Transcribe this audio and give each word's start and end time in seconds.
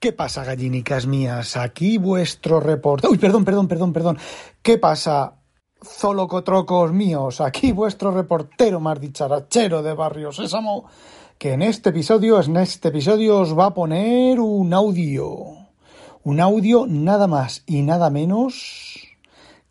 ¿Qué 0.00 0.12
pasa, 0.12 0.44
gallinicas 0.44 1.08
mías? 1.08 1.56
Aquí 1.56 1.98
vuestro 1.98 2.60
reporte. 2.60 3.08
Uy, 3.08 3.18
perdón, 3.18 3.44
perdón, 3.44 3.66
perdón, 3.66 3.92
perdón. 3.92 4.18
¿Qué 4.62 4.78
pasa, 4.78 5.40
zolocotrocos 5.82 6.92
míos? 6.92 7.40
Aquí 7.40 7.72
vuestro 7.72 8.12
reportero 8.12 8.78
más 8.78 9.00
dicharachero 9.00 9.82
de 9.82 9.94
Barrio 9.94 10.30
Sésamo. 10.30 10.84
Que 11.36 11.54
en 11.54 11.62
este 11.62 11.90
episodio, 11.90 12.40
en 12.40 12.58
este 12.58 12.90
episodio 12.90 13.40
os 13.40 13.58
va 13.58 13.66
a 13.66 13.74
poner 13.74 14.38
un 14.38 14.72
audio. 14.72 15.66
Un 16.22 16.38
audio 16.38 16.86
nada 16.86 17.26
más 17.26 17.64
y 17.66 17.82
nada 17.82 18.08
menos 18.08 19.00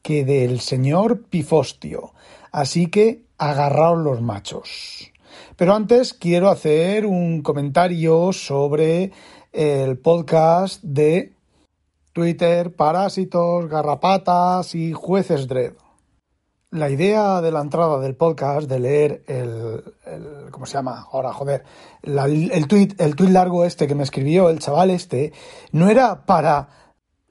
que 0.01 0.25
del 0.25 0.59
señor 0.59 1.21
Pifostio. 1.29 2.11
Así 2.51 2.87
que 2.87 3.23
agarraos 3.37 3.99
los 3.99 4.21
machos. 4.21 5.13
Pero 5.55 5.73
antes 5.73 6.13
quiero 6.13 6.49
hacer 6.49 7.05
un 7.05 7.41
comentario 7.41 8.33
sobre 8.33 9.11
el 9.51 9.97
podcast 9.97 10.81
de 10.83 11.33
Twitter, 12.13 12.73
Parásitos, 12.75 13.69
Garrapatas 13.69 14.75
y 14.75 14.93
Jueces 14.93 15.47
Dread. 15.47 15.73
La 16.71 16.89
idea 16.89 17.41
de 17.41 17.51
la 17.51 17.61
entrada 17.61 17.99
del 17.99 18.15
podcast, 18.15 18.67
de 18.67 18.79
leer 18.79 19.23
el, 19.27 19.83
¿cómo 20.51 20.65
se 20.65 20.73
llama? 20.73 21.07
Ahora, 21.11 21.31
joder, 21.31 21.63
el 22.03 22.67
tweet, 22.67 22.95
el 22.97 23.15
tweet 23.15 23.29
largo 23.29 23.65
este 23.65 23.87
que 23.87 23.95
me 23.95 24.03
escribió 24.03 24.49
el 24.49 24.59
chaval 24.59 24.89
este, 24.89 25.31
no 25.71 25.89
era 25.89 26.25
para 26.25 26.69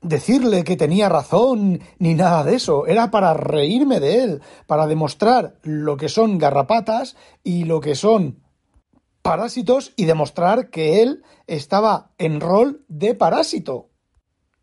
decirle 0.03 0.65
que 0.65 0.77
tenía 0.77 1.09
razón 1.09 1.81
ni 1.99 2.15
nada 2.15 2.45
de 2.45 2.55
eso, 2.55 2.87
era 2.87 3.11
para 3.11 3.35
reírme 3.35 4.01
de 4.01 4.23
él, 4.23 4.43
para 4.67 4.87
demostrar 4.87 5.57
lo 5.63 5.97
que 5.97 6.09
son 6.09 6.39
garrapatas 6.39 7.17
y 7.43 7.65
lo 7.65 7.81
que 7.81 7.95
son 7.95 8.46
parásitos 9.27 9.93
y 9.97 10.05
demostrar 10.05 10.71
que 10.71 11.03
él 11.03 11.25
estaba 11.49 12.13
en 12.17 12.41
rol 12.41 12.85
de 12.87 13.15
parásito. 13.15 13.91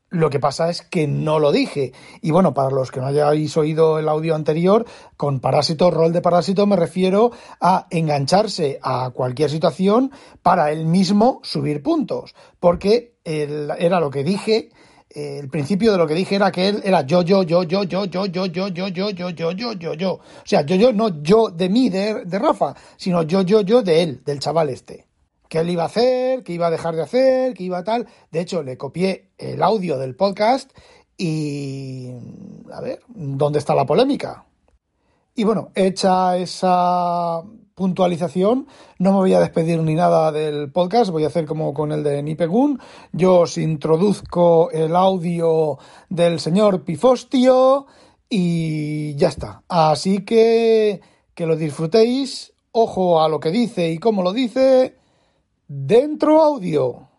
Lo 0.09 0.29
que 0.29 0.39
pasa 0.39 0.69
es 0.69 0.81
que 0.81 1.05
no 1.05 1.39
lo 1.39 1.51
dije. 1.51 1.91
Y 2.21 2.31
bueno, 2.31 2.53
para 2.53 2.69
los 2.69 2.89
que 2.89 3.01
no 3.01 3.07
hayáis 3.07 3.57
oído 3.57 3.99
el 3.99 4.07
audio 4.07 4.35
anterior, 4.35 4.85
con 5.17 5.41
parásito, 5.41 5.91
rol 5.91 6.13
de 6.13 6.21
parásito, 6.21 6.65
me 6.65 6.75
refiero 6.75 7.31
a 7.59 7.87
engancharse 7.89 8.79
a 8.81 9.09
cualquier 9.09 9.49
situación 9.49 10.11
para 10.41 10.71
él 10.71 10.85
mismo 10.85 11.41
subir 11.43 11.83
puntos. 11.83 12.33
Porque 12.59 13.17
era 13.25 13.99
lo 13.99 14.11
que 14.11 14.23
dije 14.23 14.69
el 15.13 15.49
principio 15.49 15.91
de 15.91 15.97
lo 15.97 16.07
que 16.07 16.15
dije 16.15 16.35
era 16.35 16.51
que 16.51 16.69
él 16.69 16.81
era 16.83 17.01
yo, 17.01 17.21
yo, 17.21 17.43
yo, 17.43 17.63
yo, 17.63 17.83
yo, 17.83 18.05
yo, 18.05 18.25
yo, 18.25 18.47
yo, 18.47 18.67
yo, 18.67 18.87
yo, 18.87 19.09
yo, 19.09 19.29
yo, 19.29 19.51
yo, 19.51 19.73
yo, 19.73 19.93
yo. 19.93 20.13
O 20.13 20.21
sea, 20.43 20.65
yo, 20.65 20.75
yo, 20.75 20.91
no 20.91 21.21
yo 21.21 21.49
de 21.49 21.69
mí, 21.69 21.89
de, 21.89 22.25
de 22.25 22.39
Rafa, 22.39 22.75
sino 22.97 23.23
yo, 23.23 23.41
yo, 23.43 23.61
yo 23.61 23.81
de 23.83 24.03
él, 24.03 24.21
del 24.25 24.39
chaval 24.39 24.69
este. 24.69 25.07
Que 25.47 25.59
él 25.59 25.69
iba 25.69 25.83
a 25.83 25.87
hacer, 25.87 26.43
que 26.43 26.53
iba 26.53 26.67
a 26.67 26.71
dejar 26.71 26.95
de 26.95 27.03
hacer, 27.03 27.53
que 27.53 27.63
iba 27.63 27.77
a 27.77 27.83
tal. 27.83 28.07
De 28.31 28.41
hecho, 28.41 28.63
le 28.63 28.77
copié 28.77 29.29
el 29.37 29.61
audio 29.61 29.97
del 29.99 30.15
podcast 30.15 30.71
y... 31.15 32.09
A 32.71 32.81
ver, 32.81 33.01
¿dónde 33.07 33.59
está 33.59 33.75
la 33.75 33.85
polémica? 33.85 34.45
Y 35.35 35.43
bueno, 35.43 35.71
hecha 35.75 36.37
esa 36.37 37.43
puntualización. 37.83 38.67
No 38.97 39.11
me 39.11 39.17
voy 39.17 39.33
a 39.33 39.41
despedir 39.41 39.81
ni 39.81 39.93
nada 39.93 40.31
del 40.31 40.71
podcast, 40.71 41.11
voy 41.11 41.25
a 41.25 41.27
hacer 41.27 41.45
como 41.45 41.73
con 41.73 41.91
el 41.91 42.01
de 42.01 42.23
Nipegun. 42.23 42.79
Yo 43.11 43.41
os 43.41 43.57
introduzco 43.57 44.71
el 44.71 44.95
audio 44.95 45.77
del 46.07 46.39
señor 46.39 46.85
Pifostio 46.85 47.85
y 48.29 49.15
ya 49.15 49.27
está. 49.27 49.63
Así 49.67 50.23
que 50.23 51.01
que 51.35 51.45
lo 51.45 51.57
disfrutéis. 51.57 52.53
Ojo 52.71 53.21
a 53.21 53.27
lo 53.27 53.41
que 53.41 53.51
dice 53.51 53.91
y 53.91 53.97
cómo 53.97 54.23
lo 54.23 54.31
dice. 54.31 54.95
Dentro 55.67 56.41
audio. 56.41 57.09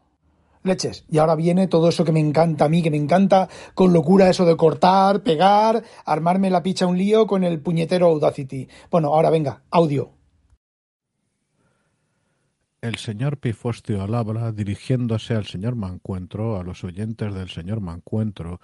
Leches. 0.62 1.04
Y 1.10 1.18
ahora 1.18 1.34
viene 1.34 1.68
todo 1.68 1.90
eso 1.90 2.06
que 2.06 2.12
me 2.12 2.20
encanta 2.20 2.64
a 2.64 2.68
mí, 2.70 2.80
que 2.80 2.90
me 2.90 2.96
encanta 2.96 3.50
con 3.74 3.92
locura 3.92 4.30
eso 4.30 4.46
de 4.46 4.56
cortar, 4.56 5.22
pegar, 5.22 5.84
armarme 6.06 6.48
la 6.48 6.62
picha 6.62 6.86
un 6.86 6.96
lío 6.96 7.26
con 7.26 7.44
el 7.44 7.60
puñetero 7.60 8.06
Audacity. 8.06 8.66
Bueno, 8.90 9.08
ahora 9.08 9.28
venga, 9.28 9.62
audio. 9.70 10.13
El 12.84 12.96
señor 12.96 13.38
Pifostio 13.38 14.02
Alabra, 14.02 14.52
dirigiéndose 14.52 15.32
al 15.32 15.46
señor 15.46 15.74
Mancuentro, 15.74 16.60
a 16.60 16.62
los 16.62 16.84
oyentes 16.84 17.32
del 17.32 17.48
señor 17.48 17.80
Mancuentro 17.80 18.60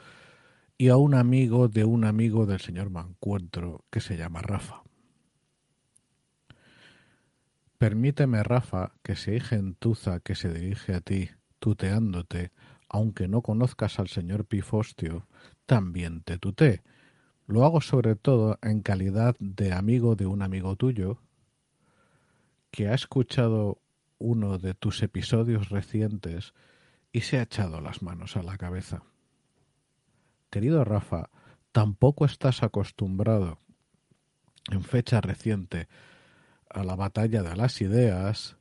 y 0.77 0.89
a 0.89 0.99
un 0.99 1.15
amigo 1.15 1.69
de 1.69 1.87
un 1.87 2.05
amigo 2.05 2.45
del 2.45 2.61
señor 2.61 2.91
Mancuentro 2.91 3.87
que 3.89 4.03
se 4.03 4.19
llama 4.19 4.43
Rafa. 4.43 4.83
Permíteme, 7.79 8.43
Rafa, 8.43 8.93
que 9.03 9.17
si 9.17 9.31
hay 9.31 9.41
gentuza 9.41 10.21
que 10.21 10.35
se 10.35 10.53
dirige 10.53 10.93
a 10.93 11.01
ti, 11.01 11.31
tuteándote, 11.59 12.53
aunque 12.91 13.27
no 13.27 13.41
conozcas 13.41 13.99
al 13.99 14.09
señor 14.09 14.45
Pifostio, 14.45 15.29
también 15.65 16.21
te 16.25 16.37
tutee. 16.37 16.83
Lo 17.47 17.65
hago 17.65 17.81
sobre 17.81 18.17
todo 18.17 18.59
en 18.61 18.83
calidad 18.83 19.35
de 19.39 19.73
amigo 19.73 20.15
de 20.15 20.27
un 20.27 20.43
amigo 20.43 20.77
tuyo 20.77 21.23
que 22.71 22.89
ha 22.89 22.95
escuchado 22.95 23.81
uno 24.21 24.59
de 24.59 24.75
tus 24.75 25.03
episodios 25.03 25.71
recientes 25.71 26.55
y 27.11 27.23
se 27.23 27.39
ha 27.39 27.43
echado 27.43 27.81
las 27.81 28.03
manos 28.03 28.37
a 28.37 28.45
la 28.45 28.57
cabeza. 28.57 29.03
Querido 30.51 30.85
Rafa, 30.85 31.31
tampoco 31.73 32.25
estás 32.25 32.63
acostumbrado 32.63 33.59
en 34.71 34.85
fecha 34.85 35.21
reciente 35.21 35.89
a 36.69 36.85
la 36.85 36.95
batalla 36.95 37.43
de 37.43 37.57
las 37.57 37.81
ideas 37.81 38.57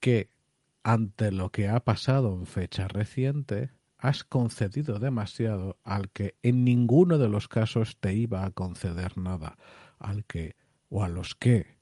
que 0.00 0.28
ante 0.82 1.30
lo 1.30 1.50
que 1.50 1.68
ha 1.68 1.80
pasado 1.80 2.34
en 2.34 2.46
fecha 2.46 2.88
reciente 2.88 3.70
has 3.98 4.24
concedido 4.24 4.98
demasiado 4.98 5.78
al 5.84 6.10
que 6.10 6.34
en 6.42 6.64
ninguno 6.64 7.18
de 7.18 7.28
los 7.28 7.48
casos 7.48 7.98
te 8.00 8.14
iba 8.14 8.44
a 8.44 8.50
conceder 8.50 9.18
nada, 9.18 9.58
al 9.98 10.24
que 10.24 10.56
o 10.88 11.04
a 11.04 11.08
los 11.08 11.34
que 11.34 11.79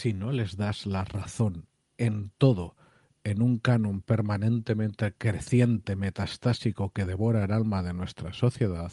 si 0.00 0.14
no 0.14 0.32
les 0.32 0.56
das 0.56 0.86
la 0.86 1.04
razón 1.04 1.66
en 1.98 2.32
todo, 2.38 2.74
en 3.22 3.42
un 3.42 3.58
canon 3.58 4.00
permanentemente 4.00 5.12
creciente, 5.12 5.94
metastásico 5.94 6.90
que 6.94 7.04
devora 7.04 7.44
el 7.44 7.52
alma 7.52 7.82
de 7.82 7.92
nuestra 7.92 8.32
sociedad, 8.32 8.92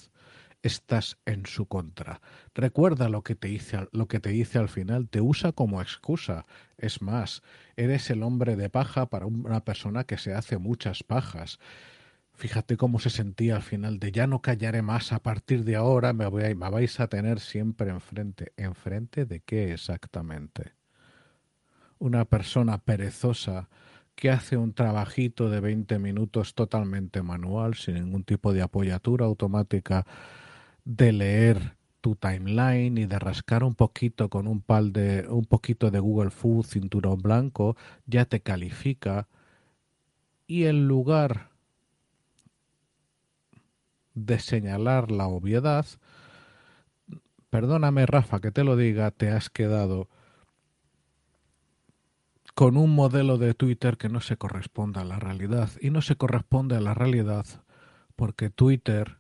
estás 0.64 1.18
en 1.26 1.46
su 1.46 1.66
contra. 1.66 2.20
Recuerda 2.54 3.08
lo 3.08 3.24
que 3.24 3.36
te 3.36 3.48
dice, 3.48 3.88
lo 3.94 4.10
que 4.10 4.20
te 4.20 4.32
dice 4.32 4.60
al 4.60 4.68
final, 4.68 5.08
te 5.08 5.22
usa 5.22 5.54
como 5.54 5.82
excusa. 5.82 6.46
Es 6.78 7.02
más, 7.02 7.42
eres 7.78 8.10
el 8.10 8.22
hombre 8.22 8.58
de 8.58 8.70
paja 8.70 9.06
para 9.06 9.28
una 9.28 9.64
persona 9.64 10.04
que 10.04 10.18
se 10.18 10.34
hace 10.34 10.58
muchas 10.58 11.04
pajas. 11.04 11.58
Fíjate 12.34 12.76
cómo 12.76 13.00
se 13.00 13.12
sentía 13.12 13.56
al 13.56 13.64
final 13.64 13.98
de 14.00 14.12
ya 14.12 14.28
no 14.28 14.42
callaré 14.42 14.82
más 14.82 15.14
a 15.14 15.24
partir 15.24 15.64
de 15.64 15.78
ahora, 15.78 16.12
me, 16.12 16.28
voy 16.28 16.54
me 16.54 16.70
vais 16.70 17.00
a 17.00 17.08
tener 17.08 17.40
siempre 17.40 17.92
enfrente. 17.92 18.52
¿Enfrente 18.58 19.26
de 19.26 19.40
qué 19.40 19.72
exactamente? 19.72 20.77
Una 22.00 22.26
persona 22.26 22.78
perezosa 22.78 23.70
que 24.16 24.32
hace 24.32 24.58
un 24.58 24.74
trabajito 24.74 25.50
de 25.50 25.60
20 25.60 26.00
minutos 26.00 26.56
totalmente 26.56 27.22
manual, 27.22 27.76
sin 27.76 27.96
ningún 27.96 28.24
tipo 28.24 28.52
de 28.52 28.64
apoyatura 28.64 29.26
automática, 29.26 30.08
de 30.86 31.12
leer 31.14 31.76
tu 32.02 32.16
timeline 32.16 32.98
y 32.98 33.06
de 33.06 33.20
rascar 33.20 33.64
un 33.64 33.76
poquito 33.76 34.30
con 34.30 34.48
un 34.48 34.62
pal 34.62 34.92
de 34.92 35.28
un 35.30 35.46
poquito 35.46 35.92
de 35.92 36.00
Google 36.00 36.32
Food 36.32 36.66
cinturón 36.66 37.22
blanco, 37.22 37.76
ya 38.06 38.26
te 38.26 38.40
califica. 38.40 39.28
Y 40.48 40.66
en 40.66 40.88
lugar 40.88 41.50
de 44.16 44.40
señalar 44.40 45.12
la 45.12 45.28
obviedad, 45.28 45.86
perdóname 47.52 48.06
Rafa 48.08 48.40
que 48.40 48.52
te 48.52 48.64
lo 48.64 48.76
diga, 48.76 49.12
te 49.12 49.30
has 49.30 49.50
quedado 49.50 50.10
con 52.58 52.76
un 52.76 52.96
modelo 52.96 53.38
de 53.38 53.54
Twitter 53.54 53.98
que 53.98 54.10
no 54.10 54.20
se 54.20 54.36
corresponde 54.36 55.00
a 55.00 55.04
la 55.04 55.20
realidad. 55.20 55.70
Y 55.80 55.92
no 55.92 56.02
se 56.02 56.16
corresponde 56.16 56.76
a 56.76 56.82
la 56.82 56.96
realidad 56.96 57.46
porque 58.16 58.50
Twitter, 58.50 59.20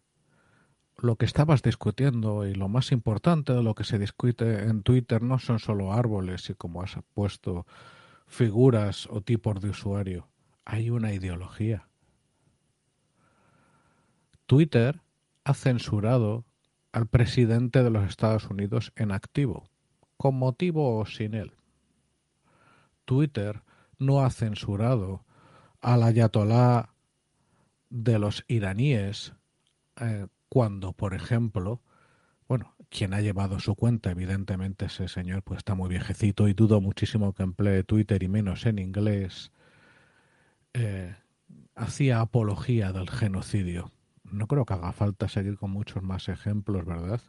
lo 0.98 1.18
que 1.18 1.25
estabas 1.25 1.62
discutiendo 1.62 2.48
y 2.48 2.56
lo 2.56 2.68
más 2.68 2.92
importante 2.92 3.54
de 3.54 3.62
lo 3.62 3.75
que 3.75 3.84
se 3.84 4.00
discute 4.00 4.63
en 4.63 4.81
Twitter 4.81 5.22
no 5.22 5.38
son 5.38 5.60
solo 5.60 5.94
árboles 5.94 6.50
y 6.50 6.56
como 6.56 6.81
has 6.81 6.98
puesto 7.13 7.68
figuras 8.25 9.07
o 9.12 9.22
tipos 9.22 9.62
de 9.62 9.69
usuario. 9.69 10.28
Hay 10.66 10.90
una 10.90 11.13
ideología. 11.13 11.90
Twitter 14.48 15.00
ha 15.44 15.54
censurado 15.54 16.44
al 16.92 17.06
presidente 17.06 17.83
de 17.83 17.92
los 17.92 18.10
Estados 18.10 18.50
Unidos 18.50 18.94
en 18.95 19.12
activo, 19.12 19.69
con 20.18 20.33
motivo 20.40 20.98
o 20.98 21.06
sin 21.06 21.36
él. 21.36 21.56
Twitter 23.07 23.63
no 23.98 24.24
ha 24.24 24.30
censurado 24.30 25.25
al 25.81 26.04
ayatolá 26.04 26.94
de 27.89 28.19
los 28.19 28.44
iraníes 28.50 29.33
eh, 29.95 30.27
cuando, 30.50 30.92
por 30.92 31.13
ejemplo, 31.13 31.81
bueno, 32.50 32.75
quien 32.89 33.13
ha 33.13 33.21
llevado 33.21 33.59
su 33.59 33.75
cuenta, 33.75 34.12
evidentemente 34.12 34.86
ese 34.86 35.07
señor 35.07 35.42
pues 35.44 35.59
está 35.59 35.74
muy 35.74 35.89
viejecito 35.89 36.50
y 36.50 36.54
dudo 36.54 36.81
muchísimo 36.81 37.33
que 37.33 37.44
emplee 37.44 37.83
Twitter 37.83 38.21
y 38.24 38.27
menos 38.27 38.65
en 38.65 38.77
inglés, 38.77 39.51
eh, 40.74 41.15
hacía 41.75 42.19
apología 42.19 42.92
del 42.92 43.09
genocidio. 43.09 43.92
No 44.24 44.48
creo 44.48 44.65
que 44.65 44.74
haga 44.74 44.92
falta 44.92 45.30
seguir 45.30 45.57
con 45.57 45.71
muchos 45.71 46.04
más 46.04 46.27
ejemplos, 46.27 46.86
¿verdad? 46.86 47.21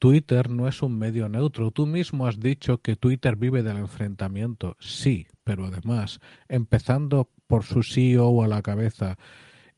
Twitter 0.00 0.48
no 0.48 0.66
es 0.66 0.82
un 0.82 0.98
medio 0.98 1.28
neutro. 1.28 1.72
Tú 1.72 1.86
mismo 1.86 2.26
has 2.26 2.40
dicho 2.40 2.78
que 2.78 2.96
Twitter 2.96 3.36
vive 3.36 3.62
del 3.62 3.76
enfrentamiento. 3.76 4.78
Sí, 4.80 5.26
pero 5.44 5.66
además, 5.66 6.20
empezando 6.48 7.28
por 7.46 7.64
su 7.64 7.82
CEO 7.82 8.42
a 8.42 8.48
la 8.48 8.62
cabeza 8.62 9.18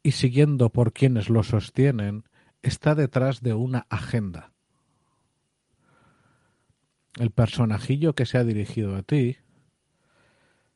y 0.00 0.12
siguiendo 0.12 0.70
por 0.70 0.92
quienes 0.92 1.28
lo 1.28 1.42
sostienen, 1.42 2.22
está 2.62 2.94
detrás 2.94 3.40
de 3.40 3.54
una 3.54 3.84
agenda. 3.90 4.52
El 7.18 7.32
personajillo 7.32 8.14
que 8.14 8.24
se 8.24 8.38
ha 8.38 8.44
dirigido 8.44 8.94
a 8.94 9.02
ti 9.02 9.38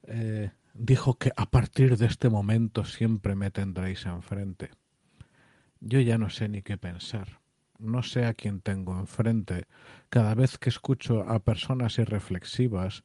eh, 0.09 0.51
dijo 0.75 1.19
que 1.19 1.31
a 1.37 1.47
partir 1.47 1.97
de 1.97 2.07
este 2.07 2.31
momento 2.31 2.85
siempre 2.85 3.37
me 3.37 3.53
tendréis 3.53 4.07
enfrente. 4.07 4.71
Yo 5.79 6.01
ya 6.01 6.19
no 6.19 6.31
sé 6.31 6.49
ni 6.49 6.63
qué 6.63 6.77
pensar 6.77 7.46
no 7.79 8.03
sé 8.03 8.25
a 8.25 8.35
quién 8.35 8.61
tengo 8.61 8.99
enfrente. 8.99 9.67
Cada 10.09 10.35
vez 10.35 10.59
que 10.59 10.69
escucho 10.69 11.23
a 11.29 11.39
personas 11.41 11.99
irreflexivas 11.99 13.03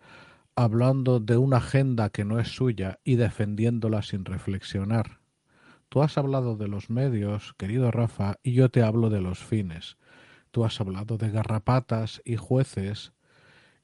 hablando 0.56 1.20
de 1.20 1.38
una 1.38 1.58
agenda 1.58 2.10
que 2.10 2.26
no 2.26 2.40
es 2.40 2.50
suya 2.50 3.00
y 3.04 3.16
defendiéndola 3.16 4.02
sin 4.02 4.26
reflexionar. 4.26 5.20
Tú 5.90 6.02
has 6.02 6.18
hablado 6.18 6.56
de 6.56 6.68
los 6.68 6.90
medios, 6.90 7.54
querido 7.58 7.92
Rafa, 7.92 8.38
y 8.44 8.54
yo 8.54 8.70
te 8.70 8.82
hablo 8.82 9.10
de 9.10 9.22
los 9.22 9.40
fines. 9.40 9.98
Tú 10.52 10.66
has 10.66 10.80
hablado 10.80 11.18
de 11.18 11.30
garrapatas 11.30 12.22
y 12.24 12.36
jueces, 12.36 13.14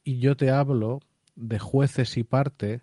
y 0.03 0.19
yo 0.19 0.37
te 0.37 0.51
hablo 0.51 1.01
de 1.35 1.59
jueces 1.59 2.17
y 2.17 2.23
parte 2.23 2.81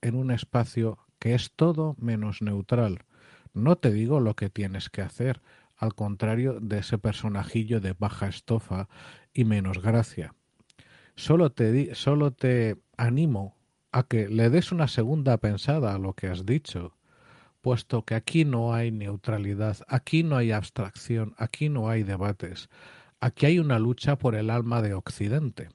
en 0.00 0.14
un 0.14 0.30
espacio 0.30 0.98
que 1.18 1.34
es 1.34 1.52
todo 1.54 1.96
menos 1.98 2.42
neutral. 2.42 3.04
No 3.54 3.76
te 3.76 3.90
digo 3.90 4.20
lo 4.20 4.34
que 4.34 4.50
tienes 4.50 4.90
que 4.90 5.02
hacer, 5.02 5.40
al 5.78 5.94
contrario 5.94 6.58
de 6.60 6.78
ese 6.78 6.98
personajillo 6.98 7.80
de 7.80 7.94
baja 7.94 8.28
estofa 8.28 8.88
y 9.32 9.44
menos 9.44 9.80
gracia. 9.80 10.34
Solo 11.14 11.50
te, 11.50 11.94
solo 11.94 12.32
te 12.32 12.76
animo 12.96 13.56
a 13.92 14.02
que 14.02 14.28
le 14.28 14.50
des 14.50 14.72
una 14.72 14.88
segunda 14.88 15.38
pensada 15.38 15.94
a 15.94 15.98
lo 15.98 16.14
que 16.14 16.26
has 16.26 16.44
dicho, 16.44 16.96
puesto 17.60 18.04
que 18.04 18.16
aquí 18.16 18.44
no 18.44 18.74
hay 18.74 18.90
neutralidad, 18.90 19.78
aquí 19.86 20.24
no 20.24 20.36
hay 20.36 20.50
abstracción, 20.50 21.34
aquí 21.38 21.68
no 21.68 21.88
hay 21.88 22.02
debates, 22.02 22.68
aquí 23.20 23.46
hay 23.46 23.58
una 23.60 23.78
lucha 23.78 24.18
por 24.18 24.34
el 24.34 24.50
alma 24.50 24.82
de 24.82 24.94
Occidente. 24.94 25.68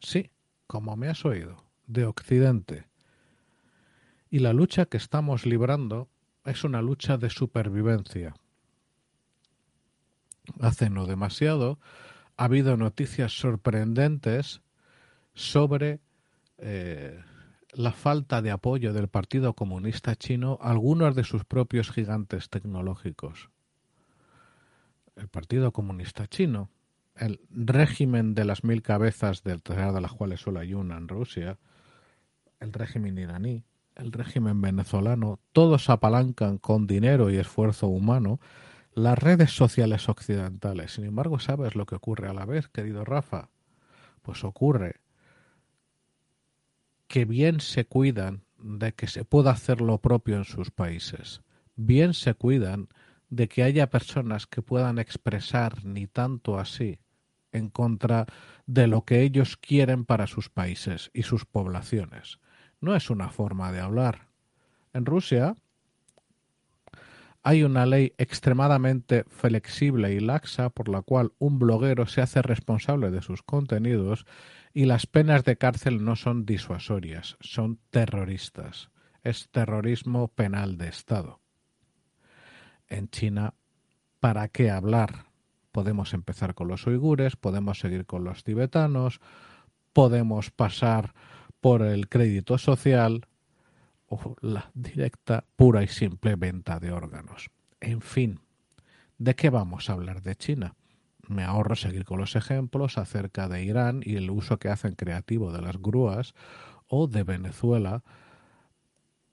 Sí, 0.00 0.30
como 0.66 0.96
me 0.96 1.08
has 1.08 1.24
oído, 1.24 1.64
de 1.86 2.06
Occidente. 2.06 2.88
Y 4.30 4.40
la 4.40 4.52
lucha 4.52 4.86
que 4.86 4.96
estamos 4.96 5.46
librando 5.46 6.08
es 6.44 6.64
una 6.64 6.82
lucha 6.82 7.16
de 7.16 7.30
supervivencia 7.30 8.34
hace 10.60 10.90
no 10.90 11.06
demasiado, 11.06 11.78
ha 12.36 12.44
habido 12.44 12.76
noticias 12.76 13.38
sorprendentes 13.38 14.60
sobre 15.34 16.00
eh, 16.58 17.22
la 17.72 17.92
falta 17.92 18.42
de 18.42 18.50
apoyo 18.50 18.92
del 18.92 19.08
Partido 19.08 19.54
Comunista 19.54 20.16
Chino 20.16 20.58
a 20.60 20.70
algunos 20.70 21.14
de 21.14 21.24
sus 21.24 21.44
propios 21.44 21.90
gigantes 21.90 22.48
tecnológicos. 22.48 23.50
El 25.14 25.28
Partido 25.28 25.72
Comunista 25.72 26.26
Chino, 26.26 26.70
el 27.16 27.40
régimen 27.50 28.34
de 28.34 28.44
las 28.44 28.64
mil 28.64 28.82
cabezas, 28.82 29.42
de 29.42 29.60
las 29.74 30.12
cuales 30.12 30.40
solo 30.40 30.60
hay 30.60 30.74
una 30.74 30.96
en 30.96 31.08
Rusia, 31.08 31.58
el 32.60 32.72
régimen 32.72 33.18
iraní, 33.18 33.64
el 33.94 34.12
régimen 34.12 34.60
venezolano, 34.60 35.40
todos 35.52 35.88
apalancan 35.88 36.58
con 36.58 36.86
dinero 36.86 37.30
y 37.30 37.36
esfuerzo 37.36 37.88
humano 37.88 38.40
las 38.96 39.18
redes 39.18 39.50
sociales 39.50 40.08
occidentales. 40.08 40.94
Sin 40.94 41.04
embargo, 41.04 41.38
¿sabes 41.38 41.76
lo 41.76 41.84
que 41.84 41.94
ocurre 41.94 42.28
a 42.28 42.32
la 42.32 42.46
vez, 42.46 42.68
querido 42.68 43.04
Rafa? 43.04 43.50
Pues 44.22 44.42
ocurre 44.42 44.96
que 47.06 47.26
bien 47.26 47.60
se 47.60 47.84
cuidan 47.84 48.44
de 48.58 48.94
que 48.94 49.06
se 49.06 49.24
pueda 49.24 49.50
hacer 49.50 49.82
lo 49.82 49.98
propio 49.98 50.36
en 50.36 50.44
sus 50.44 50.70
países. 50.70 51.42
Bien 51.76 52.14
se 52.14 52.34
cuidan 52.34 52.88
de 53.28 53.48
que 53.48 53.62
haya 53.62 53.90
personas 53.90 54.46
que 54.46 54.62
puedan 54.62 54.98
expresar 54.98 55.84
ni 55.84 56.06
tanto 56.06 56.58
así 56.58 56.98
en 57.52 57.68
contra 57.68 58.24
de 58.64 58.86
lo 58.86 59.04
que 59.04 59.20
ellos 59.20 59.58
quieren 59.58 60.06
para 60.06 60.26
sus 60.26 60.48
países 60.48 61.10
y 61.12 61.22
sus 61.22 61.44
poblaciones. 61.44 62.38
No 62.80 62.96
es 62.96 63.10
una 63.10 63.28
forma 63.28 63.72
de 63.72 63.80
hablar. 63.80 64.28
En 64.94 65.04
Rusia, 65.04 65.54
hay 67.46 67.62
una 67.62 67.86
ley 67.86 68.12
extremadamente 68.18 69.22
flexible 69.28 70.12
y 70.12 70.18
laxa 70.18 70.68
por 70.68 70.88
la 70.88 71.02
cual 71.02 71.32
un 71.38 71.60
bloguero 71.60 72.06
se 72.06 72.20
hace 72.20 72.42
responsable 72.42 73.12
de 73.12 73.22
sus 73.22 73.44
contenidos 73.44 74.26
y 74.74 74.86
las 74.86 75.06
penas 75.06 75.44
de 75.44 75.56
cárcel 75.56 76.04
no 76.04 76.16
son 76.16 76.44
disuasorias, 76.44 77.36
son 77.38 77.78
terroristas. 77.90 78.90
Es 79.22 79.48
terrorismo 79.50 80.26
penal 80.26 80.76
de 80.76 80.88
Estado. 80.88 81.40
En 82.88 83.10
China, 83.10 83.54
¿para 84.18 84.48
qué 84.48 84.72
hablar? 84.72 85.26
Podemos 85.70 86.14
empezar 86.14 86.56
con 86.56 86.66
los 86.66 86.84
uigures, 86.88 87.36
podemos 87.36 87.78
seguir 87.78 88.06
con 88.06 88.24
los 88.24 88.42
tibetanos, 88.42 89.20
podemos 89.92 90.50
pasar 90.50 91.14
por 91.60 91.82
el 91.82 92.08
crédito 92.08 92.58
social, 92.58 93.28
o 94.08 94.36
la 94.40 94.70
directa, 94.74 95.44
pura 95.56 95.82
y 95.82 95.88
simple 95.88 96.36
venta 96.36 96.78
de 96.78 96.92
órganos. 96.92 97.50
En 97.80 98.00
fin, 98.00 98.40
¿de 99.18 99.34
qué 99.34 99.50
vamos 99.50 99.90
a 99.90 99.94
hablar 99.94 100.22
de 100.22 100.36
China? 100.36 100.74
Me 101.28 101.42
ahorro 101.42 101.74
seguir 101.74 102.04
con 102.04 102.18
los 102.18 102.36
ejemplos 102.36 102.98
acerca 102.98 103.48
de 103.48 103.64
Irán 103.64 104.00
y 104.04 104.16
el 104.16 104.30
uso 104.30 104.58
que 104.58 104.68
hacen 104.68 104.94
creativo 104.94 105.52
de 105.52 105.60
las 105.60 105.78
grúas 105.78 106.34
o 106.88 107.08
de 107.08 107.24
Venezuela 107.24 108.04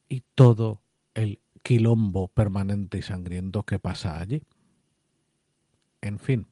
y 0.10 0.24
todo 0.34 0.82
el 1.14 1.40
quilombo 1.62 2.28
permanente 2.28 2.98
y 2.98 3.02
sangriento 3.04 3.64
que 3.64 3.80
pasa 3.80 4.20
allí. 4.20 4.42
En 6.02 6.20
fin, 6.20 6.48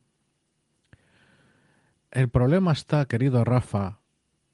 el 2.12 2.29
problema 2.29 2.73
está, 2.73 3.06
querido 3.06 3.44
Rafa, 3.44 4.00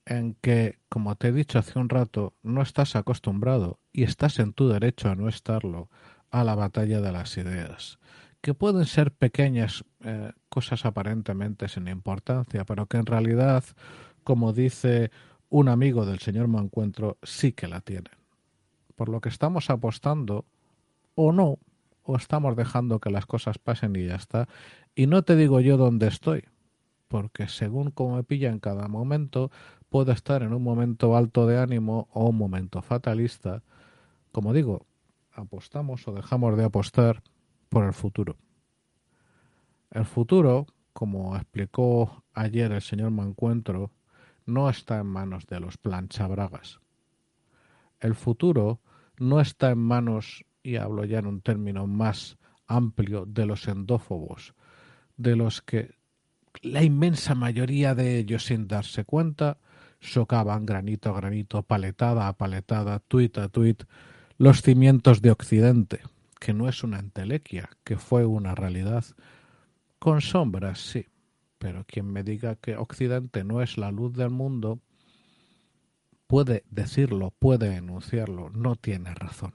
en 0.08 0.36
que, 0.36 0.80
como 0.90 1.16
te 1.16 1.28
he 1.28 1.32
dicho 1.32 1.60
hace 1.60 1.78
un 1.78 1.90
rato, 1.90 2.34
no 2.42 2.62
estás 2.62 2.96
acostumbrado, 2.96 3.80
y 3.92 4.04
estás 4.04 4.40
en 4.40 4.54
tu 4.54 4.70
derecho 4.70 5.10
a 5.10 5.16
no 5.16 5.28
estarlo, 5.28 5.90
a 6.32 6.44
la 6.44 6.56
batalla 6.56 7.02
de 7.02 7.12
las 7.12 7.38
ideas, 7.38 8.00
que 8.42 8.54
pueden 8.54 8.86
ser 8.86 9.12
pequeñas 9.12 9.84
eh, 10.04 10.32
cosas 10.50 10.86
aparentemente 10.86 11.68
sin 11.68 11.88
importancia, 11.88 12.66
pero 12.66 12.86
que 12.86 12.98
en 12.98 13.06
realidad, 13.06 13.64
como 14.24 14.54
dice 14.54 15.12
un 15.50 15.70
amigo 15.70 16.06
del 16.06 16.20
señor 16.20 16.48
Mancuentro, 16.48 17.18
sí 17.24 17.52
que 17.52 17.68
la 17.68 17.82
tienen. 17.82 18.14
Por 18.96 19.10
lo 19.10 19.22
que 19.22 19.30
estamos 19.30 19.70
apostando, 19.70 20.46
o 21.16 21.32
no, 21.32 21.60
o 22.04 22.16
estamos 22.16 22.56
dejando 22.56 23.00
que 23.00 23.10
las 23.10 23.26
cosas 23.26 23.58
pasen 23.58 23.96
y 23.96 24.06
ya 24.06 24.16
está. 24.16 24.48
Y 24.96 25.08
no 25.08 25.24
te 25.24 25.36
digo 25.36 25.60
yo 25.60 25.78
dónde 25.78 26.08
estoy, 26.08 26.46
porque 27.08 27.48
según 27.48 27.92
como 27.92 28.16
me 28.16 28.24
pilla 28.24 28.50
en 28.50 28.60
cada 28.60 28.88
momento, 28.88 29.52
puedo 29.90 30.12
estar 30.12 30.44
en 30.44 30.54
un 30.54 30.64
momento 30.64 31.16
alto 31.16 31.46
de 31.48 31.58
ánimo 31.60 32.08
o 32.12 32.30
un 32.30 32.38
momento 32.38 32.82
fatalista. 32.82 33.64
Como 34.32 34.54
digo, 34.54 34.86
apostamos 35.32 36.08
o 36.08 36.14
dejamos 36.14 36.58
de 36.58 36.66
apostar 36.66 37.24
por 37.70 37.86
el 37.86 37.94
futuro. 37.94 38.38
El 39.92 40.06
futuro, 40.06 40.68
como 40.94 41.36
explicó 41.36 42.24
ayer 42.34 42.72
el 42.72 42.82
señor 42.82 43.12
Mancuentro, 43.12 43.92
no 44.46 44.70
está 44.70 45.00
en 45.00 45.08
manos 45.08 45.46
de 45.48 45.60
los 45.60 45.78
planchabragas. 45.78 46.80
El 48.00 48.16
futuro 48.16 48.80
no 49.18 49.40
está 49.42 49.72
en 49.72 49.80
manos, 49.80 50.46
y 50.64 50.76
hablo 50.76 51.06
ya 51.06 51.20
en 51.20 51.28
un 51.28 51.42
término 51.42 51.88
más 51.88 52.38
amplio, 52.68 53.26
de 53.26 53.46
los 53.46 53.68
endófobos, 53.68 54.54
de 55.16 55.36
los 55.36 55.62
que 55.62 55.96
la 56.62 56.84
inmensa 56.84 57.36
mayoría 57.36 57.96
de 57.96 58.18
ellos, 58.18 58.46
sin 58.46 58.68
darse 58.68 59.06
cuenta, 59.06 59.58
socavan 60.12 60.66
granito 60.66 61.10
a 61.10 61.14
granito, 61.14 61.64
paletada 61.64 62.28
a 62.28 62.34
paletada, 62.34 63.00
tuit 63.00 63.38
a 63.38 63.50
tuit, 63.50 63.84
los 64.38 64.62
cimientos 64.62 65.22
de 65.22 65.32
Occidente, 65.32 66.02
que 66.40 66.54
no 66.54 66.70
es 66.70 66.84
una 66.84 67.00
entelequia, 67.00 67.70
que 67.84 67.98
fue 67.98 68.26
una 68.26 68.56
realidad, 68.56 69.06
con 70.00 70.22
sombras, 70.22 70.80
sí, 70.80 71.08
pero 71.58 71.86
quien 71.86 72.12
me 72.12 72.24
diga 72.24 72.56
que 72.56 72.78
Occidente 72.78 73.44
no 73.44 73.62
es 73.62 73.78
la 73.78 73.92
luz 73.92 74.14
del 74.14 74.30
mundo, 74.30 74.80
puede 76.28 76.64
decirlo, 76.70 77.34
puede 77.40 77.76
enunciarlo, 77.76 78.50
no 78.50 78.76
tiene 78.76 79.14
razón. 79.16 79.54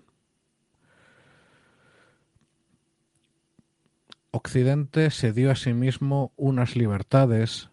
Occidente 4.33 5.11
se 5.11 5.33
dio 5.33 5.51
a 5.51 5.57
sí 5.57 5.75
mismo 5.75 6.33
unas 6.37 6.75
libertades, 6.75 7.69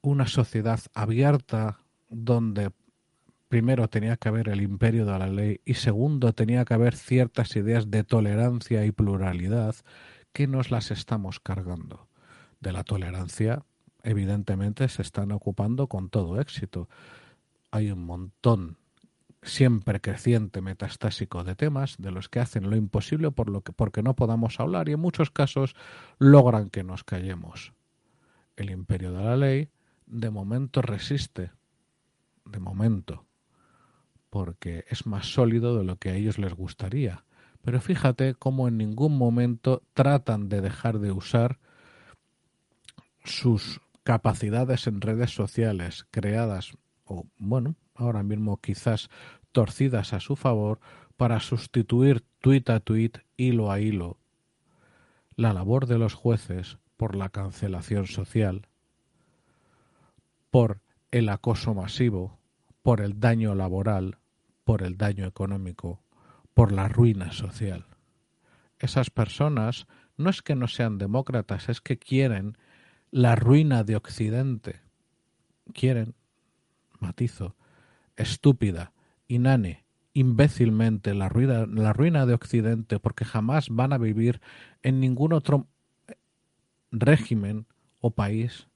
una 0.00 0.26
sociedad 0.26 0.80
abierta 0.94 1.83
donde 2.14 2.70
primero 3.48 3.88
tenía 3.88 4.16
que 4.16 4.28
haber 4.28 4.48
el 4.48 4.62
imperio 4.62 5.04
de 5.04 5.18
la 5.18 5.26
ley 5.26 5.60
y 5.64 5.74
segundo 5.74 6.32
tenía 6.32 6.64
que 6.64 6.74
haber 6.74 6.96
ciertas 6.96 7.54
ideas 7.56 7.90
de 7.90 8.04
tolerancia 8.04 8.84
y 8.84 8.92
pluralidad 8.92 9.76
que 10.32 10.46
nos 10.46 10.70
las 10.70 10.90
estamos 10.90 11.40
cargando. 11.40 12.08
De 12.60 12.72
la 12.72 12.82
tolerancia, 12.82 13.64
evidentemente, 14.02 14.88
se 14.88 15.02
están 15.02 15.32
ocupando 15.32 15.86
con 15.86 16.08
todo 16.08 16.40
éxito. 16.40 16.88
Hay 17.70 17.90
un 17.90 18.04
montón 18.04 18.78
siempre 19.42 20.00
creciente 20.00 20.60
metastásico 20.60 21.44
de 21.44 21.54
temas 21.54 21.96
de 21.98 22.10
los 22.10 22.28
que 22.28 22.40
hacen 22.40 22.70
lo 22.70 22.76
imposible 22.76 23.30
por 23.30 23.50
lo 23.50 23.60
que 23.60 23.72
porque 23.72 24.02
no 24.02 24.16
podamos 24.16 24.58
hablar 24.58 24.88
y 24.88 24.92
en 24.92 25.00
muchos 25.00 25.30
casos 25.30 25.76
logran 26.18 26.70
que 26.70 26.82
nos 26.82 27.04
callemos. 27.04 27.72
El 28.56 28.70
imperio 28.70 29.12
de 29.12 29.22
la 29.22 29.36
ley 29.36 29.68
de 30.06 30.30
momento 30.30 30.82
resiste, 30.82 31.50
de 32.44 32.60
momento, 32.60 33.26
porque 34.30 34.84
es 34.88 35.06
más 35.06 35.26
sólido 35.26 35.76
de 35.76 35.84
lo 35.84 35.96
que 35.96 36.10
a 36.10 36.14
ellos 36.14 36.38
les 36.38 36.54
gustaría. 36.54 37.24
Pero 37.62 37.80
fíjate 37.80 38.34
cómo 38.34 38.68
en 38.68 38.76
ningún 38.76 39.16
momento 39.16 39.82
tratan 39.94 40.48
de 40.48 40.60
dejar 40.60 40.98
de 40.98 41.12
usar 41.12 41.58
sus 43.24 43.80
capacidades 44.02 44.86
en 44.86 45.00
redes 45.00 45.34
sociales 45.34 46.06
creadas 46.10 46.76
o 47.04 47.26
bueno, 47.38 47.76
ahora 47.94 48.22
mismo 48.22 48.58
quizás 48.58 49.08
torcidas 49.52 50.12
a 50.12 50.20
su 50.20 50.36
favor 50.36 50.80
para 51.16 51.40
sustituir 51.40 52.24
tuit 52.40 52.68
a 52.70 52.80
tuit, 52.80 53.18
hilo 53.36 53.70
a 53.70 53.80
hilo, 53.80 54.18
la 55.36 55.52
labor 55.52 55.86
de 55.86 55.98
los 55.98 56.14
jueces 56.14 56.78
por 56.96 57.14
la 57.14 57.28
cancelación 57.28 58.06
social, 58.06 58.66
por 60.50 60.80
el 61.14 61.28
acoso 61.28 61.74
masivo, 61.74 62.40
por 62.82 63.00
el 63.00 63.20
daño 63.20 63.54
laboral, 63.54 64.18
por 64.64 64.82
el 64.82 64.96
daño 64.96 65.26
económico, 65.26 66.02
por 66.54 66.72
la 66.72 66.88
ruina 66.88 67.30
social. 67.30 67.86
Esas 68.80 69.10
personas 69.10 69.86
no 70.16 70.28
es 70.28 70.42
que 70.42 70.56
no 70.56 70.66
sean 70.66 70.98
demócratas, 70.98 71.68
es 71.68 71.80
que 71.80 71.98
quieren 71.98 72.58
la 73.12 73.36
ruina 73.36 73.84
de 73.84 73.94
Occidente. 73.94 74.80
Quieren, 75.72 76.16
matizo, 76.98 77.54
estúpida, 78.16 78.92
inane, 79.28 79.84
imbécilmente 80.14 81.14
la 81.14 81.28
ruina, 81.28 81.64
la 81.66 81.92
ruina 81.92 82.26
de 82.26 82.34
Occidente, 82.34 82.98
porque 82.98 83.24
jamás 83.24 83.68
van 83.70 83.92
a 83.92 83.98
vivir 83.98 84.40
en 84.82 84.98
ningún 84.98 85.32
otro 85.32 85.68
régimen 86.90 87.68
o 88.00 88.10
país 88.10 88.66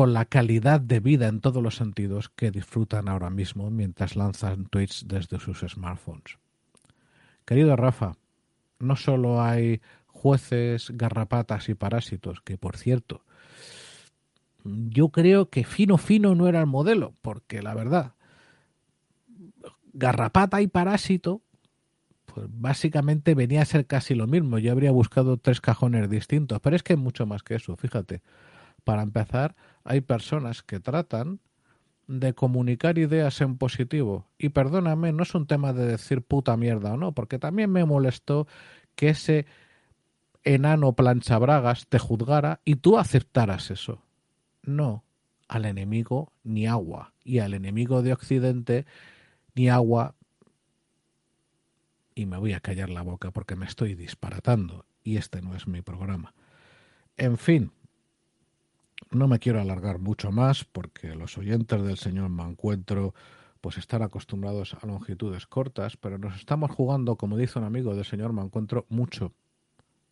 con 0.00 0.14
la 0.14 0.24
calidad 0.24 0.80
de 0.80 0.98
vida 0.98 1.28
en 1.28 1.40
todos 1.40 1.62
los 1.62 1.76
sentidos 1.76 2.30
que 2.30 2.50
disfrutan 2.50 3.06
ahora 3.06 3.28
mismo 3.28 3.70
mientras 3.70 4.16
lanzan 4.16 4.64
tweets 4.64 5.04
desde 5.06 5.38
sus 5.38 5.58
smartphones. 5.58 6.38
Querido 7.44 7.76
Rafa, 7.76 8.14
no 8.78 8.96
solo 8.96 9.42
hay 9.42 9.82
jueces, 10.06 10.90
garrapatas 10.94 11.68
y 11.68 11.74
parásitos, 11.74 12.40
que 12.40 12.56
por 12.56 12.78
cierto, 12.78 13.26
yo 14.64 15.10
creo 15.10 15.50
que 15.50 15.64
fino 15.64 15.98
fino 15.98 16.34
no 16.34 16.48
era 16.48 16.60
el 16.60 16.66
modelo, 16.66 17.12
porque 17.20 17.60
la 17.60 17.74
verdad, 17.74 18.14
garrapata 19.92 20.62
y 20.62 20.66
parásito, 20.66 21.42
pues 22.24 22.46
básicamente 22.48 23.34
venía 23.34 23.60
a 23.60 23.66
ser 23.66 23.84
casi 23.84 24.14
lo 24.14 24.26
mismo. 24.26 24.58
Yo 24.58 24.72
habría 24.72 24.92
buscado 24.92 25.36
tres 25.36 25.60
cajones 25.60 26.08
distintos, 26.08 26.58
pero 26.62 26.74
es 26.74 26.82
que 26.82 26.96
mucho 26.96 27.26
más 27.26 27.42
que 27.42 27.56
eso, 27.56 27.76
fíjate. 27.76 28.22
Para 28.82 29.02
empezar, 29.02 29.54
hay 29.84 30.00
personas 30.00 30.62
que 30.62 30.80
tratan 30.80 31.40
de 32.06 32.34
comunicar 32.34 32.98
ideas 32.98 33.40
en 33.40 33.56
positivo. 33.56 34.26
Y 34.36 34.48
perdóname, 34.48 35.12
no 35.12 35.22
es 35.22 35.34
un 35.34 35.46
tema 35.46 35.72
de 35.72 35.86
decir 35.86 36.22
puta 36.22 36.56
mierda 36.56 36.94
o 36.94 36.96
no, 36.96 37.12
porque 37.12 37.38
también 37.38 37.70
me 37.70 37.84
molestó 37.84 38.48
que 38.96 39.10
ese 39.10 39.46
enano 40.42 40.94
planchabragas 40.94 41.86
te 41.86 41.98
juzgara 41.98 42.60
y 42.64 42.76
tú 42.76 42.98
aceptaras 42.98 43.70
eso. 43.70 44.02
No, 44.62 45.04
al 45.48 45.64
enemigo 45.64 46.32
ni 46.42 46.66
agua. 46.66 47.14
Y 47.22 47.38
al 47.38 47.54
enemigo 47.54 48.02
de 48.02 48.12
Occidente 48.12 48.86
ni 49.54 49.68
agua. 49.68 50.16
Y 52.14 52.26
me 52.26 52.38
voy 52.38 52.54
a 52.54 52.60
callar 52.60 52.90
la 52.90 53.02
boca 53.02 53.30
porque 53.30 53.56
me 53.56 53.66
estoy 53.66 53.94
disparatando. 53.94 54.84
Y 55.02 55.16
este 55.16 55.42
no 55.42 55.54
es 55.54 55.66
mi 55.66 55.80
programa. 55.80 56.34
En 57.16 57.38
fin, 57.38 57.72
no 59.10 59.28
me 59.28 59.38
quiero 59.38 59.60
alargar 59.60 59.98
mucho 59.98 60.30
más 60.30 60.64
porque 60.64 61.14
los 61.14 61.36
oyentes 61.38 61.82
del 61.82 61.96
señor 61.96 62.28
Mancuentro 62.28 63.14
pues 63.60 63.76
están 63.76 64.02
acostumbrados 64.02 64.76
a 64.80 64.86
longitudes 64.86 65.46
cortas, 65.46 65.96
pero 65.96 66.18
nos 66.18 66.36
estamos 66.36 66.70
jugando, 66.70 67.16
como 67.16 67.36
dice 67.36 67.58
un 67.58 67.64
amigo 67.64 67.94
del 67.94 68.04
señor 68.04 68.32
Mancuentro, 68.32 68.86
mucho, 68.88 69.32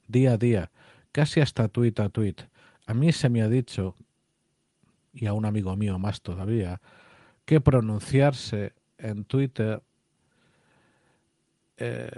día 0.07 0.33
a 0.33 0.37
día, 0.37 0.71
casi 1.13 1.41
hasta 1.41 1.69
tuit 1.69 1.99
a 2.01 2.11
tuit. 2.11 2.43
A 2.87 2.95
mí 2.95 3.13
se 3.13 3.29
me 3.29 3.43
ha 3.43 3.49
dicho, 3.49 3.95
y 5.15 5.27
a 5.27 5.33
un 5.33 5.47
amigo 5.47 5.75
mío 5.77 5.99
más 5.99 6.21
todavía, 6.21 6.81
que 7.47 7.61
pronunciarse 7.61 8.75
en 8.99 9.25
Twitter 9.25 9.83
eh, 11.79 12.11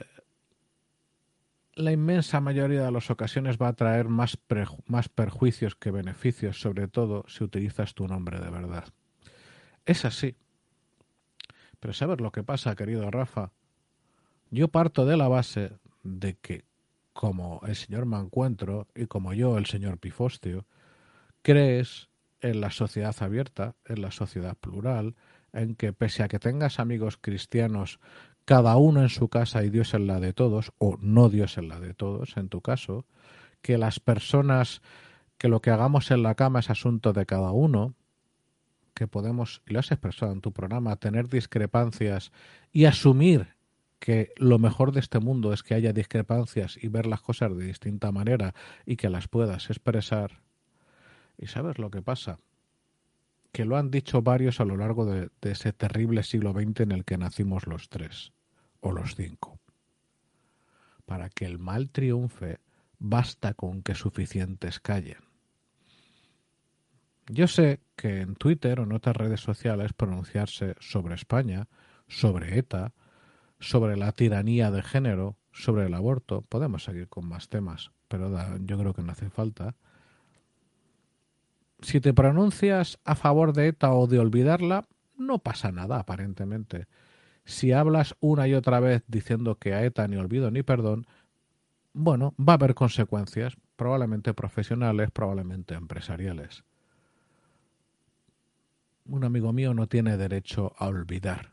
la 1.74 1.92
inmensa 1.92 2.40
mayoría 2.40 2.82
de 2.82 2.90
las 2.90 3.10
ocasiones 3.10 3.58
va 3.58 3.68
a 3.68 3.72
traer 3.74 4.08
más, 4.08 4.38
más 4.86 5.08
perjuicios 5.08 5.74
que 5.76 5.90
beneficios, 5.90 6.60
sobre 6.60 6.88
todo 6.88 7.24
si 7.28 7.44
utilizas 7.44 7.94
tu 7.94 8.06
nombre 8.06 8.40
de 8.40 8.50
verdad. 8.50 8.84
Es 9.86 10.04
así. 10.04 10.36
Pero 11.78 11.94
¿sabes 11.94 12.20
lo 12.20 12.32
que 12.32 12.42
pasa, 12.42 12.76
querido 12.76 13.10
Rafa? 13.10 13.52
Yo 14.50 14.68
parto 14.68 15.06
de 15.06 15.16
la 15.16 15.28
base 15.28 15.72
de 16.02 16.34
que, 16.34 16.64
como 17.12 17.60
el 17.66 17.76
señor 17.76 18.04
Mancuentro 18.04 18.88
y 18.94 19.06
como 19.06 19.32
yo, 19.32 19.56
el 19.56 19.66
señor 19.66 19.98
Pifostio, 19.98 20.66
crees 21.42 22.08
en 22.40 22.60
la 22.60 22.70
sociedad 22.70 23.14
abierta, 23.20 23.76
en 23.86 24.02
la 24.02 24.10
sociedad 24.10 24.56
plural, 24.56 25.14
en 25.52 25.74
que 25.74 25.92
pese 25.92 26.22
a 26.22 26.28
que 26.28 26.38
tengas 26.38 26.78
amigos 26.78 27.16
cristianos 27.16 28.00
cada 28.50 28.76
uno 28.78 29.00
en 29.02 29.10
su 29.10 29.28
casa 29.28 29.62
y 29.62 29.70
Dios 29.70 29.94
en 29.94 30.08
la 30.08 30.18
de 30.18 30.32
todos, 30.32 30.72
o 30.78 30.98
no 31.00 31.28
Dios 31.28 31.56
en 31.56 31.68
la 31.68 31.78
de 31.78 31.94
todos, 31.94 32.36
en 32.36 32.48
tu 32.48 32.60
caso, 32.62 33.06
que 33.62 33.78
las 33.78 34.00
personas, 34.00 34.82
que 35.38 35.46
lo 35.46 35.62
que 35.62 35.70
hagamos 35.70 36.10
en 36.10 36.24
la 36.24 36.34
cama 36.34 36.58
es 36.58 36.68
asunto 36.68 37.12
de 37.12 37.26
cada 37.26 37.52
uno, 37.52 37.94
que 38.92 39.06
podemos, 39.06 39.62
y 39.68 39.72
lo 39.72 39.78
has 39.78 39.92
expresado 39.92 40.32
en 40.32 40.40
tu 40.40 40.52
programa, 40.52 40.96
tener 40.96 41.28
discrepancias 41.28 42.32
y 42.72 42.86
asumir 42.86 43.54
que 44.00 44.32
lo 44.36 44.58
mejor 44.58 44.90
de 44.90 44.98
este 44.98 45.20
mundo 45.20 45.52
es 45.52 45.62
que 45.62 45.74
haya 45.74 45.92
discrepancias 45.92 46.76
y 46.82 46.88
ver 46.88 47.06
las 47.06 47.20
cosas 47.20 47.56
de 47.56 47.66
distinta 47.66 48.10
manera 48.10 48.56
y 48.84 48.96
que 48.96 49.10
las 49.10 49.28
puedas 49.28 49.70
expresar. 49.70 50.42
¿Y 51.38 51.46
sabes 51.46 51.78
lo 51.78 51.92
que 51.92 52.02
pasa? 52.02 52.40
que 53.52 53.64
lo 53.64 53.76
han 53.76 53.90
dicho 53.90 54.22
varios 54.22 54.60
a 54.60 54.64
lo 54.64 54.76
largo 54.76 55.06
de, 55.06 55.30
ese 55.42 55.72
terrible 55.72 56.22
siglo 56.22 56.52
XX 56.52 56.80
en 56.80 56.92
el 56.92 57.04
que 57.04 57.18
nacimos 57.18 57.66
los 57.66 57.88
tres, 57.88 58.32
o 58.80 58.92
los 58.92 59.14
cinco. 59.14 59.58
Para 61.06 61.28
que 61.28 61.44
el 61.44 61.58
mal 61.58 61.90
triunfe, 61.90 62.58
basta 62.98 63.54
con 63.54 63.82
que 63.82 63.94
suficientes 63.94 64.80
callen. 64.80 65.18
Yo 67.28 67.46
sé 67.46 67.80
que 67.96 68.20
en 68.20 68.34
Twitter 68.34 68.80
o 68.80 68.84
en 68.84 68.92
otras 68.92 69.16
redes 69.16 69.40
sociales 69.40 69.92
pronunciarse 69.92 70.74
sobre 70.80 71.14
España, 71.14 71.68
sobre 72.08 72.58
ETA, 72.58 72.92
sobre 73.60 73.96
la 73.96 74.12
tiranía 74.12 74.70
de 74.70 74.82
género, 74.82 75.36
sobre 75.52 75.86
el 75.86 75.94
aborto, 75.94 76.42
podemos 76.42 76.84
seguir 76.84 77.08
con 77.08 77.26
más 77.26 77.48
temas, 77.48 77.92
pero 78.08 78.56
yo 78.58 78.78
creo 78.78 78.94
que 78.94 79.02
no 79.02 79.12
hace 79.12 79.30
falta, 79.30 79.76
si 81.82 82.00
te 82.00 82.12
pronuncias 82.12 82.98
a 83.04 83.14
favor 83.14 83.52
de 83.52 83.68
ETA 83.68 83.92
o 83.92 84.06
de 84.06 84.18
olvidarla, 84.18 84.86
no 85.16 85.38
pasa 85.38 85.72
nada, 85.72 85.98
aparentemente. 85.98 86.86
Si 87.44 87.72
hablas 87.72 88.14
una 88.20 88.46
y 88.46 88.54
otra 88.54 88.80
vez 88.80 89.02
diciendo 89.08 89.56
que 89.56 89.74
a 89.74 89.84
ETA 89.84 90.06
ni 90.08 90.16
olvido 90.16 90.50
ni 90.50 90.62
perdón, 90.62 91.06
bueno, 91.92 92.34
va 92.38 92.52
a 92.52 92.56
haber 92.56 92.74
consecuencias, 92.74 93.56
probablemente 93.76 94.34
profesionales, 94.34 95.10
probablemente 95.10 95.74
empresariales. 95.74 96.64
Un 99.06 99.24
amigo 99.24 99.52
mío 99.52 99.74
no 99.74 99.88
tiene 99.88 100.16
derecho 100.16 100.72
a 100.78 100.86
olvidar. 100.86 101.52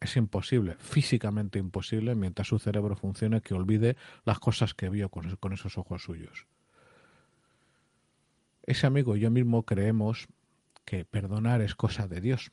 Es 0.00 0.16
imposible, 0.16 0.76
físicamente 0.78 1.58
imposible, 1.58 2.14
mientras 2.14 2.48
su 2.48 2.58
cerebro 2.58 2.96
funcione, 2.96 3.40
que 3.40 3.54
olvide 3.54 3.96
las 4.24 4.38
cosas 4.40 4.74
que 4.74 4.88
vio 4.88 5.08
con 5.08 5.52
esos 5.52 5.78
ojos 5.78 6.02
suyos. 6.02 6.46
Ese 8.64 8.86
amigo 8.86 9.16
y 9.16 9.20
yo 9.20 9.30
mismo 9.30 9.64
creemos 9.64 10.26
que 10.84 11.04
perdonar 11.04 11.60
es 11.60 11.76
cosa 11.76 12.08
de 12.08 12.20
Dios. 12.20 12.50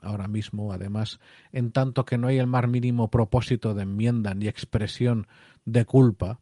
Ahora 0.00 0.26
mismo, 0.26 0.72
además, 0.72 1.20
en 1.52 1.70
tanto 1.70 2.04
que 2.04 2.18
no 2.18 2.28
hay 2.28 2.38
el 2.38 2.46
más 2.46 2.66
mínimo 2.68 3.10
propósito 3.10 3.74
de 3.74 3.82
enmienda 3.82 4.34
ni 4.34 4.48
expresión 4.48 5.26
de 5.64 5.84
culpa, 5.84 6.40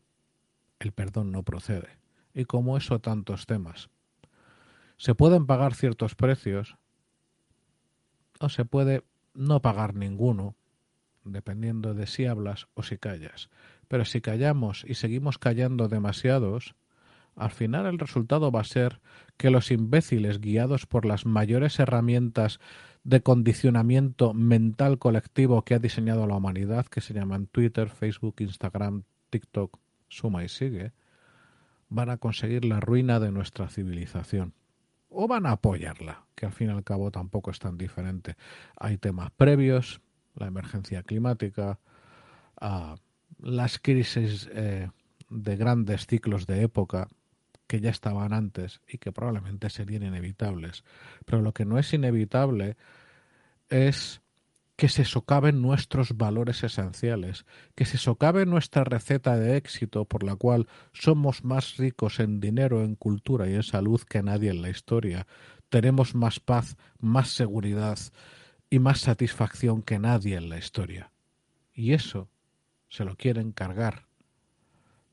el 0.79 0.93
perdón 0.93 1.33
no 1.33 1.43
procede. 1.43 1.99
Y 2.33 2.45
como 2.45 2.77
eso 2.77 3.01
tantos 3.01 3.47
temas. 3.47 3.91
Se 4.97 5.15
pueden 5.15 5.47
pagar 5.47 5.75
ciertos 5.75 6.15
precios 6.15 6.77
o 8.39 8.49
se 8.49 8.65
puede 8.65 9.05
no 9.35 9.61
pagar 9.61 9.95
ninguno, 9.95 10.57
dependiendo 11.25 11.95
de 11.95 12.07
si 12.07 12.27
hablas 12.27 12.69
o 12.75 12.83
si 12.83 12.99
callas. 12.99 13.51
Pero 13.89 14.05
si 14.05 14.21
callamos 14.21 14.85
y 14.87 14.95
seguimos 14.95 15.39
callando 15.39 15.89
demasiados, 15.89 16.75
al 17.37 17.51
final 17.51 17.87
el 17.87 17.99
resultado 17.99 18.51
va 18.51 18.61
a 18.61 18.65
ser 18.65 19.01
que 19.37 19.51
los 19.51 19.71
imbéciles 19.71 20.41
guiados 20.41 20.87
por 20.87 21.05
las 21.07 21.27
mayores 21.27 21.79
herramientas 21.79 22.61
de 23.05 23.23
condicionamiento 23.23 24.35
mental 24.35 24.99
colectivo 24.99 25.63
que 25.63 25.75
ha 25.75 25.79
diseñado 25.79 26.27
la 26.27 26.37
humanidad, 26.37 26.87
que 26.87 27.01
se 27.01 27.15
llaman 27.15 27.47
Twitter, 27.47 27.89
Facebook, 27.89 28.37
Instagram, 28.39 29.05
TikTok, 29.31 29.79
suma 30.09 30.45
y 30.45 30.49
sigue, 30.49 30.93
van 31.89 32.11
a 32.11 32.19
conseguir 32.19 32.65
la 32.65 32.81
ruina 32.81 33.19
de 33.21 33.33
nuestra 33.33 33.69
civilización. 33.69 34.55
O 35.09 35.27
van 35.27 35.47
a 35.47 35.53
apoyarla, 35.53 36.25
que 36.35 36.47
al 36.47 36.53
fin 36.53 36.69
y 36.69 36.73
al 36.73 36.85
cabo 36.85 37.11
tampoco 37.11 37.51
es 37.51 37.59
tan 37.59 37.77
diferente. 37.77 38.37
Hay 38.77 38.97
temas 38.97 39.31
previos, 39.33 40.01
la 40.37 40.47
emergencia 40.47 41.03
climática, 41.03 41.81
las 43.39 43.79
crisis 43.79 44.49
eh, 44.53 44.89
de 45.31 45.57
grandes 45.57 46.07
ciclos 46.07 46.47
de 46.47 46.63
época 46.63 47.09
que 47.71 47.81
ya 47.81 47.91
estaban 47.91 48.33
antes 48.33 48.81
y 48.89 48.99
que 48.99 49.13
probablemente 49.13 49.71
serían 49.71 50.03
inevitables. 50.03 50.83
Pero 51.25 51.41
lo 51.41 51.55
que 51.55 51.65
no 51.65 51.79
es 51.79 51.95
inevitable 51.95 52.77
es 53.69 54.23
que 54.75 54.89
se 54.89 55.05
socaven 55.05 55.63
nuestros 55.63 56.17
valores 56.17 56.65
esenciales, 56.65 57.47
que 57.77 57.85
se 57.85 57.97
socave 57.97 58.45
nuestra 58.45 58.83
receta 58.83 59.37
de 59.37 59.57
éxito 59.57 60.05
por 60.05 60.25
la 60.25 60.35
cual 60.35 60.67
somos 60.93 61.45
más 61.45 61.77
ricos 61.77 62.19
en 62.19 62.41
dinero, 62.41 62.83
en 62.83 62.97
cultura 62.97 63.49
y 63.49 63.55
en 63.55 63.63
salud 63.63 64.01
que 64.01 64.25
nadie 64.25 64.51
en 64.51 64.63
la 64.63 64.71
historia, 64.71 65.29
tenemos 65.69 66.17
más 66.17 66.41
paz, 66.41 66.77
más 66.99 67.29
seguridad 67.29 68.01
y 68.69 68.81
más 68.81 68.99
satisfacción 68.99 69.83
que 69.83 70.01
nadie 70.01 70.35
en 70.35 70.49
la 70.49 70.59
historia. 70.59 71.13
Y 71.73 71.93
eso 71.93 72.29
se 72.89 73.05
lo 73.05 73.15
quieren 73.15 73.53
cargar 73.53 74.10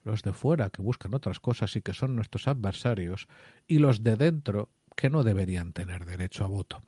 los 0.07 0.23
de 0.23 0.33
fuera 0.33 0.69
que 0.69 0.81
buscan 0.81 1.13
otras 1.13 1.39
cosas 1.39 1.75
y 1.75 1.81
que 1.81 1.93
son 1.93 2.15
nuestros 2.15 2.47
adversarios, 2.47 3.27
y 3.67 3.79
los 3.79 4.03
de 4.03 4.15
dentro 4.15 4.69
que 4.95 5.09
no 5.09 5.23
deberían 5.23 5.73
tener 5.73 6.05
derecho 6.05 6.43
a 6.43 6.47
voto. 6.47 6.81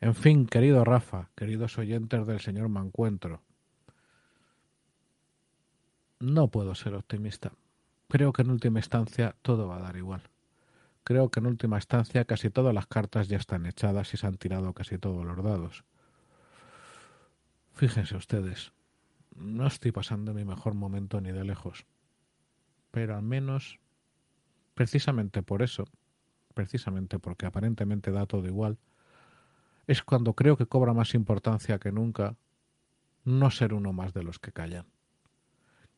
En 0.00 0.14
fin, 0.14 0.46
querido 0.46 0.84
Rafa, 0.84 1.30
queridos 1.34 1.78
oyentes 1.78 2.26
del 2.26 2.40
señor 2.40 2.68
Mancuentro, 2.68 3.42
no 6.20 6.48
puedo 6.48 6.74
ser 6.74 6.94
optimista. 6.94 7.52
Creo 8.08 8.32
que 8.32 8.42
en 8.42 8.50
última 8.50 8.78
instancia 8.78 9.34
todo 9.42 9.66
va 9.66 9.78
a 9.78 9.82
dar 9.82 9.96
igual. 9.96 10.22
Creo 11.02 11.30
que 11.30 11.40
en 11.40 11.46
última 11.46 11.76
instancia 11.76 12.24
casi 12.24 12.50
todas 12.50 12.74
las 12.74 12.86
cartas 12.86 13.28
ya 13.28 13.36
están 13.36 13.66
echadas 13.66 14.12
y 14.14 14.16
se 14.16 14.26
han 14.26 14.36
tirado 14.36 14.72
casi 14.72 14.98
todos 14.98 15.24
los 15.24 15.42
dados. 15.42 15.84
Fíjense 17.72 18.16
ustedes, 18.16 18.72
no 19.34 19.66
estoy 19.66 19.92
pasando 19.92 20.32
mi 20.32 20.44
mejor 20.44 20.74
momento 20.74 21.20
ni 21.20 21.32
de 21.32 21.44
lejos. 21.44 21.86
Pero 22.96 23.14
al 23.14 23.20
menos, 23.20 23.78
precisamente 24.72 25.42
por 25.42 25.60
eso, 25.60 25.84
precisamente 26.54 27.18
porque 27.18 27.44
aparentemente 27.44 28.10
da 28.10 28.24
todo 28.24 28.46
igual, 28.46 28.78
es 29.86 30.02
cuando 30.02 30.32
creo 30.32 30.56
que 30.56 30.64
cobra 30.64 30.94
más 30.94 31.12
importancia 31.12 31.78
que 31.78 31.92
nunca 31.92 32.36
no 33.22 33.50
ser 33.50 33.74
uno 33.74 33.92
más 33.92 34.14
de 34.14 34.22
los 34.22 34.38
que 34.38 34.50
callan. 34.50 34.86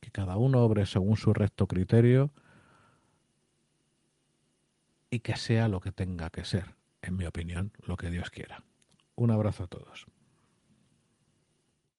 Que 0.00 0.10
cada 0.10 0.38
uno 0.38 0.58
obre 0.64 0.86
según 0.86 1.16
su 1.16 1.32
recto 1.32 1.68
criterio 1.68 2.32
y 5.08 5.20
que 5.20 5.36
sea 5.36 5.68
lo 5.68 5.78
que 5.78 5.92
tenga 5.92 6.30
que 6.30 6.44
ser, 6.44 6.74
en 7.00 7.16
mi 7.16 7.26
opinión, 7.26 7.70
lo 7.86 7.96
que 7.96 8.10
Dios 8.10 8.28
quiera. 8.30 8.64
Un 9.14 9.30
abrazo 9.30 9.62
a 9.62 9.68
todos. 9.68 10.08